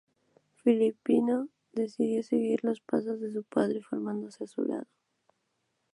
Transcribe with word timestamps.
Filippino 0.55 1.49
decidió 1.73 2.23
seguir 2.23 2.61
los 2.63 2.79
pasos 2.81 3.19
de 3.19 3.31
su 3.31 3.43
padre, 3.43 3.83
formándose 3.83 4.45
a 4.45 4.47
su 4.47 4.63
lado. 4.63 4.87